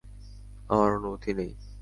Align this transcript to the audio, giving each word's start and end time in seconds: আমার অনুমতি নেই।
আমার 0.69 0.89
অনুমতি 0.97 1.31
নেই। 1.33 1.51